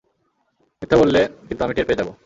মিথ্যা 0.81 0.97
বললে 1.01 1.21
কিন্তু 1.47 1.61
আমি 1.65 1.73
টের 1.75 1.87
পেয়ে 1.87 1.99
যাবো। 2.01 2.11